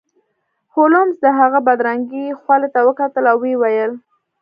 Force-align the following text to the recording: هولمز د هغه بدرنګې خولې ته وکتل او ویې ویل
هولمز 0.75 1.15
د 1.23 1.27
هغه 1.39 1.59
بدرنګې 1.67 2.25
خولې 2.41 2.69
ته 2.73 2.79
وکتل 2.87 3.23
او 3.31 3.37
ویې 3.41 3.55
ویل 3.61 3.91